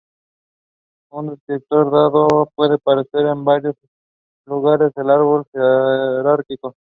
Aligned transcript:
Un 1.11 1.27
descriptor 1.29 1.91
dado 1.91 2.51
puede 2.55 2.73
aparecer 2.75 3.27
en 3.27 3.45
varios 3.45 3.75
lugares 4.47 4.91
en 4.95 5.03
el 5.03 5.09
árbol 5.11 5.45
jerárquico. 5.51 6.75